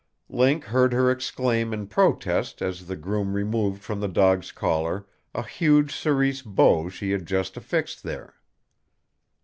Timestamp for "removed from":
3.33-3.99